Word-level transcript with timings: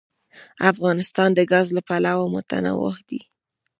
افغانستان 0.71 1.29
د 1.33 1.39
ګاز 1.51 1.67
له 1.77 1.81
پلوه 1.87 2.25
متنوع 2.35 2.95
دی. 3.09 3.21